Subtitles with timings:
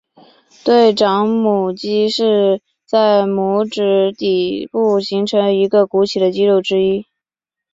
[0.65, 7.05] 对掌拇肌是在拇指底部形成一个鼓起的肌肉之一。